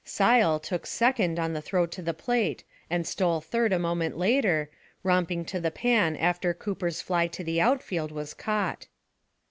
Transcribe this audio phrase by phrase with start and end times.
[0.03, 4.71] Sile took second on the throw to the plate, and stole third a moment later,
[5.03, 8.87] romping to the pan after Cooper's fly to the outfield was caught.